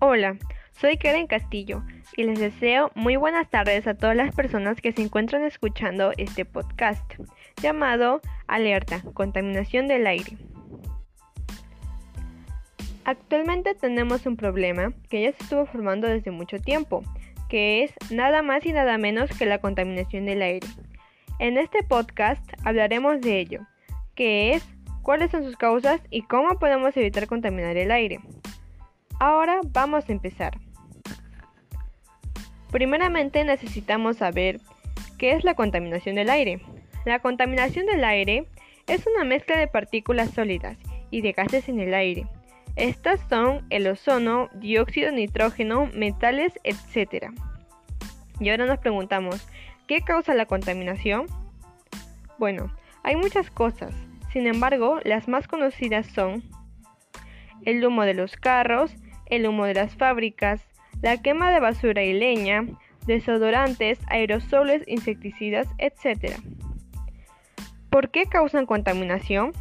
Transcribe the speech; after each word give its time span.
Hola, 0.00 0.36
soy 0.80 0.96
Karen 0.96 1.26
Castillo 1.26 1.82
y 2.16 2.22
les 2.22 2.38
deseo 2.38 2.92
muy 2.94 3.16
buenas 3.16 3.50
tardes 3.50 3.84
a 3.88 3.94
todas 3.94 4.14
las 4.14 4.32
personas 4.32 4.80
que 4.80 4.92
se 4.92 5.02
encuentran 5.02 5.42
escuchando 5.42 6.12
este 6.18 6.44
podcast 6.44 7.14
llamado 7.60 8.20
Alerta, 8.46 9.02
Contaminación 9.12 9.88
del 9.88 10.06
Aire. 10.06 10.38
Actualmente 13.04 13.74
tenemos 13.74 14.24
un 14.24 14.36
problema 14.36 14.92
que 15.10 15.22
ya 15.22 15.32
se 15.32 15.42
estuvo 15.42 15.66
formando 15.66 16.06
desde 16.06 16.30
mucho 16.30 16.60
tiempo, 16.60 17.02
que 17.48 17.82
es 17.82 17.92
nada 18.12 18.42
más 18.42 18.64
y 18.66 18.72
nada 18.72 18.98
menos 18.98 19.36
que 19.36 19.46
la 19.46 19.58
contaminación 19.58 20.26
del 20.26 20.42
aire. 20.42 20.68
En 21.40 21.58
este 21.58 21.82
podcast 21.82 22.44
hablaremos 22.62 23.20
de 23.20 23.40
ello, 23.40 23.66
qué 24.14 24.52
es, 24.52 24.64
cuáles 25.02 25.32
son 25.32 25.42
sus 25.42 25.56
causas 25.56 26.00
y 26.08 26.22
cómo 26.22 26.56
podemos 26.60 26.96
evitar 26.96 27.26
contaminar 27.26 27.76
el 27.76 27.90
aire. 27.90 28.20
Ahora 29.18 29.60
vamos 29.72 30.08
a 30.08 30.12
empezar. 30.12 30.58
Primeramente 32.70 33.42
necesitamos 33.44 34.18
saber 34.18 34.60
qué 35.18 35.32
es 35.32 35.44
la 35.44 35.54
contaminación 35.54 36.14
del 36.14 36.30
aire. 36.30 36.60
La 37.04 37.18
contaminación 37.18 37.86
del 37.86 38.04
aire 38.04 38.46
es 38.86 39.06
una 39.06 39.24
mezcla 39.24 39.56
de 39.58 39.66
partículas 39.66 40.30
sólidas 40.30 40.76
y 41.10 41.22
de 41.22 41.32
gases 41.32 41.68
en 41.68 41.80
el 41.80 41.94
aire. 41.94 42.26
Estas 42.76 43.20
son 43.28 43.66
el 43.70 43.88
ozono, 43.88 44.50
dióxido 44.54 45.10
de 45.10 45.16
nitrógeno, 45.16 45.90
metales, 45.94 46.52
etc. 46.62 47.32
Y 48.38 48.50
ahora 48.50 48.66
nos 48.66 48.78
preguntamos, 48.78 49.48
¿qué 49.88 50.02
causa 50.02 50.34
la 50.34 50.46
contaminación? 50.46 51.26
Bueno, 52.38 52.72
hay 53.02 53.16
muchas 53.16 53.50
cosas. 53.50 53.92
Sin 54.32 54.46
embargo, 54.46 55.00
las 55.02 55.26
más 55.26 55.48
conocidas 55.48 56.06
son 56.06 56.44
el 57.64 57.84
humo 57.84 58.04
de 58.04 58.14
los 58.14 58.36
carros, 58.36 58.94
el 59.30 59.46
humo 59.46 59.64
de 59.64 59.74
las 59.74 59.94
fábricas, 59.94 60.62
la 61.02 61.20
quema 61.20 61.50
de 61.50 61.60
basura 61.60 62.02
y 62.02 62.12
leña, 62.12 62.66
desodorantes, 63.06 63.98
aerosoles, 64.08 64.82
insecticidas, 64.86 65.66
etc. 65.78 66.36
¿Por 67.90 68.10
qué 68.10 68.26
causan 68.26 68.66
contaminación? 68.66 69.52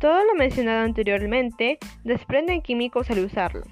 Todo 0.00 0.24
lo 0.24 0.34
mencionado 0.34 0.84
anteriormente 0.84 1.78
desprenden 2.04 2.62
químicos 2.62 3.10
al 3.10 3.24
usarlo. 3.24 3.62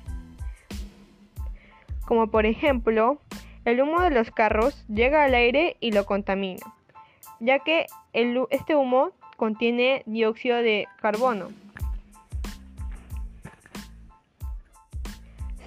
Como 2.06 2.30
por 2.30 2.46
ejemplo, 2.46 3.20
el 3.64 3.80
humo 3.82 4.00
de 4.02 4.10
los 4.10 4.30
carros 4.30 4.84
llega 4.88 5.24
al 5.24 5.34
aire 5.34 5.76
y 5.80 5.92
lo 5.92 6.06
contamina, 6.06 6.64
ya 7.40 7.58
que 7.58 7.86
este 8.50 8.76
humo 8.76 9.10
contiene 9.36 10.02
dióxido 10.06 10.56
de 10.58 10.86
carbono, 11.00 11.48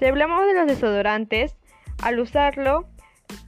Si 0.01 0.07
hablamos 0.07 0.47
de 0.47 0.55
los 0.55 0.65
desodorantes, 0.65 1.55
al 2.01 2.19
usarlo, 2.19 2.89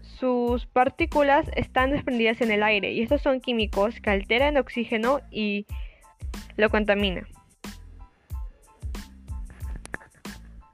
sus 0.03 0.67
partículas 0.67 1.49
están 1.55 1.89
desprendidas 1.89 2.41
en 2.41 2.51
el 2.51 2.61
aire 2.61 2.91
y 2.91 3.01
estos 3.01 3.23
son 3.23 3.41
químicos 3.41 3.99
que 3.99 4.11
alteran 4.11 4.49
el 4.49 4.61
oxígeno 4.61 5.21
y 5.31 5.65
lo 6.55 6.69
contaminan. 6.69 7.25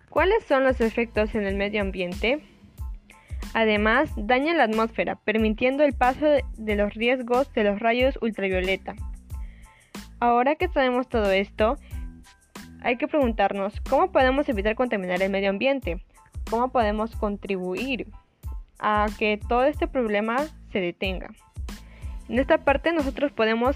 ¿Cuáles 0.10 0.44
son 0.44 0.66
los 0.66 0.82
efectos 0.82 1.34
en 1.34 1.46
el 1.46 1.56
medio 1.56 1.80
ambiente? 1.80 2.44
Además, 3.54 4.12
dañan 4.18 4.58
la 4.58 4.66
atmósfera, 4.66 5.16
permitiendo 5.16 5.86
el 5.86 5.94
paso 5.94 6.26
de 6.58 6.76
los 6.76 6.94
riesgos 6.94 7.54
de 7.54 7.64
los 7.64 7.80
rayos 7.80 8.20
ultravioleta. 8.22 8.96
Ahora 10.20 10.56
que 10.56 10.68
sabemos 10.68 11.08
todo 11.08 11.32
esto, 11.32 11.78
hay 12.82 12.98
que 12.98 13.08
preguntarnos 13.08 13.80
cómo 13.90 14.12
podemos 14.12 14.48
evitar 14.50 14.76
contaminar 14.76 15.22
el 15.22 15.32
medio 15.32 15.50
ambiente, 15.50 16.02
cómo 16.50 16.72
podemos 16.72 17.16
contribuir 17.16 18.08
a 18.80 19.08
que 19.18 19.40
todo 19.48 19.66
este 19.66 19.88
problema 19.88 20.38
se 20.72 20.80
detenga. 20.80 21.30
En 22.30 22.40
esta 22.40 22.60
parte 22.60 22.94
nosotros 22.94 23.32
podemos 23.32 23.76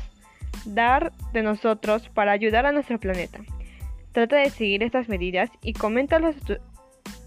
dar 0.66 1.12
de 1.34 1.44
nosotros 1.44 2.10
para 2.10 2.32
ayudar 2.32 2.66
a 2.66 2.72
nuestro 2.72 3.00
planeta. 3.00 3.40
Trata 4.12 4.38
de 4.38 4.50
seguir 4.50 4.84
estas 4.84 5.10
medidas 5.10 5.50
y 5.62 5.74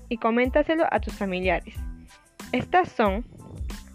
y 0.09 0.17
coméntaselo 0.19 0.85
a 0.91 1.01
tus 1.01 1.15
familiares. 1.15 1.75
Estas 2.53 2.91
son 2.93 3.27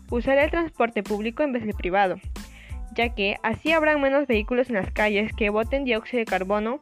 usar 0.09 0.37
el 0.37 0.51
transporte 0.51 1.01
público 1.01 1.41
en 1.41 1.53
vez 1.53 1.65
del 1.65 1.73
privado, 1.73 2.17
ya 2.93 3.15
que 3.15 3.37
así 3.43 3.71
habrán 3.71 4.01
menos 4.01 4.27
vehículos 4.27 4.69
en 4.69 4.75
las 4.75 4.91
calles 4.91 5.31
que 5.33 5.49
boten 5.49 5.85
dióxido 5.85 6.19
de 6.19 6.25
carbono 6.25 6.81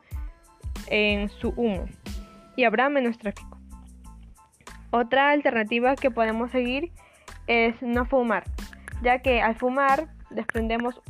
en 0.87 1.29
su 1.29 1.49
humo 1.55 1.85
y 2.55 2.63
habrá 2.63 2.89
menos 2.89 3.17
tráfico. 3.17 3.57
Otra 4.91 5.31
alternativa 5.31 5.95
que 5.95 6.11
podemos 6.11 6.51
seguir 6.51 6.91
es 7.47 7.81
no 7.81 8.05
fumar, 8.05 8.43
ya 9.03 9.19
que 9.19 9.41
al 9.41 9.55
fumar 9.55 10.07
desprendemos 10.29 11.01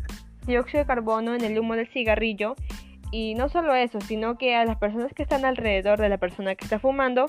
dióxido 0.46 0.84
de 0.84 0.88
carbono 0.88 1.34
en 1.34 1.44
el 1.44 1.58
humo 1.60 1.76
del 1.76 1.88
cigarrillo 1.88 2.56
y 3.12 3.36
no 3.36 3.50
solo 3.50 3.74
eso, 3.74 4.02
sino 4.02 4.38
que 4.38 4.56
a 4.56 4.66
las 4.66 4.78
personas 4.78 5.14
que 5.14 5.24
están 5.24 5.46
alrededor 5.46 6.00
de 6.00 6.10
la 6.10 6.18
persona 6.18 6.56
que 6.56 6.66
está 6.66 6.80
fumando 6.80 7.26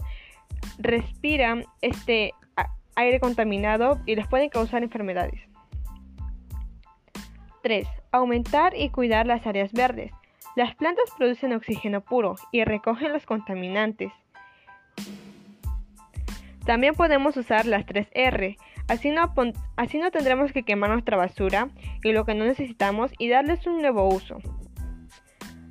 respiran 0.79 1.65
este 1.81 2.35
aire 2.97 3.21
contaminado 3.21 4.01
y 4.07 4.17
les 4.17 4.27
pueden 4.27 4.51
causar 4.51 4.83
enfermedades. 4.83 5.41
3. 7.63 7.87
Aumentar 8.13 8.75
y 8.77 8.91
cuidar 8.91 9.27
las 9.27 9.47
áreas 9.47 9.73
verdes. 9.73 10.13
Las 10.57 10.75
plantas 10.75 11.11
producen 11.17 11.53
oxígeno 11.53 12.01
puro 12.01 12.35
y 12.51 12.65
recogen 12.65 13.13
los 13.13 13.25
contaminantes. 13.25 14.13
También 16.65 16.95
podemos 16.95 17.37
usar 17.37 17.67
las 17.67 17.87
3R, 17.87 18.57
así 18.89 19.11
no, 19.11 19.33
así 19.77 19.99
no 19.99 20.11
tendremos 20.11 20.53
que 20.53 20.63
quemar 20.63 20.91
nuestra 20.91 21.17
basura 21.17 21.69
y 22.03 22.13
lo 22.13 22.25
que 22.25 22.35
no 22.35 22.45
necesitamos 22.45 23.13
y 23.19 23.29
darles 23.29 23.67
un 23.67 23.81
nuevo 23.81 24.09
uso. 24.09 24.39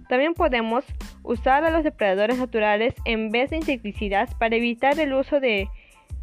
También 0.08 0.34
podemos 0.34 0.86
usar 1.22 1.64
a 1.64 1.70
los 1.70 1.84
depredadores 1.84 2.40
naturales 2.40 2.96
en 3.06 3.30
vez 3.30 3.52
de 3.52 3.58
insecticidas 3.58 4.34
para 4.36 4.56
evitar 4.56 5.00
el 5.00 5.14
uso 5.14 5.40
de, 5.40 5.70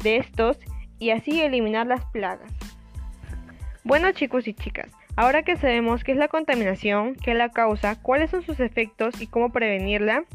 de 0.03 0.17
estos 0.17 0.57
y 0.99 1.11
así 1.11 1.41
eliminar 1.41 1.87
las 1.87 2.03
plagas. 2.05 2.51
Bueno 3.83 4.11
chicos 4.11 4.47
y 4.47 4.53
chicas, 4.53 4.91
Ahora 5.17 5.41
que 5.41 5.57
sabemos 5.57 6.03
qué 6.03 6.11
es 6.11 6.17
la 6.19 6.27
contaminación, 6.27 7.15
qué 7.15 7.31
es 7.31 7.37
la 7.37 7.49
causa, 7.49 7.99
cuáles 7.99 8.29
son 8.29 8.43
sus 8.43 8.59
efectos 8.59 9.19
y 9.19 9.25
cómo 9.25 9.51
prevenirla, 9.51 10.25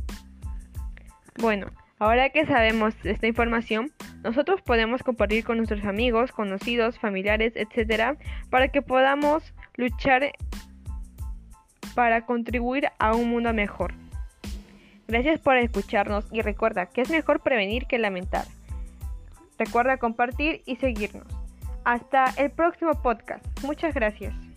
bueno, 1.39 1.69
ahora 2.01 2.31
que 2.31 2.45
sabemos 2.47 2.93
esta 3.05 3.29
información, 3.29 3.93
nosotros 4.25 4.61
podemos 4.61 5.05
compartir 5.05 5.45
con 5.45 5.59
nuestros 5.59 5.85
amigos, 5.85 6.33
conocidos, 6.33 6.99
familiares, 6.99 7.53
etcétera, 7.55 8.17
para 8.51 8.69
que 8.69 8.83
podamos 8.83 9.55
luchar 9.77 10.33
para 11.95 12.27
contribuir 12.27 12.89
a 12.99 13.15
un 13.15 13.31
mundo 13.31 13.55
mejor. 13.55 13.95
Gracias 15.07 15.39
por 15.39 15.59
escucharnos 15.59 16.27
y 16.33 16.43
recuerda 16.43 16.87
que 16.87 17.03
es 17.03 17.11
mejor 17.11 17.39
prevenir 17.39 17.87
que 17.87 17.99
lamentar. 17.99 18.47
Recuerda 19.61 19.99
compartir 19.99 20.63
y 20.67 20.75
seguirnos. 20.75 21.29
Hasta 21.85 22.25
el 22.37 22.51
próximo 22.51 23.01
podcast. 23.01 23.45
Muchas 23.63 23.95
gracias. 23.95 24.52